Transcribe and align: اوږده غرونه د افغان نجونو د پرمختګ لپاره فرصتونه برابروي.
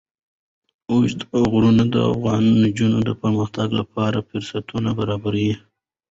اوږده 0.91 1.25
غرونه 1.51 1.83
د 1.93 1.95
افغان 2.11 2.43
نجونو 2.63 2.97
د 3.09 3.11
پرمختګ 3.21 3.67
لپاره 3.79 4.25
فرصتونه 4.29 4.89
برابروي. 4.99 5.51